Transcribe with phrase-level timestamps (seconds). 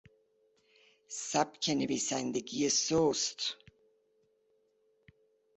[1.07, 3.57] سبک نویسندگی سست